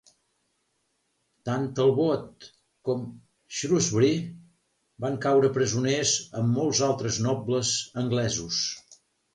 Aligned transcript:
Tant 1.49 1.67
Talbot 1.79 2.47
com 2.89 3.05
Shrewsbury 3.59 4.11
van 5.07 5.21
caure 5.27 5.55
presoners 5.61 6.17
amb 6.43 6.59
molts 6.61 6.85
altres 6.91 7.23
nobles 7.31 7.79
anglesos. 8.07 8.67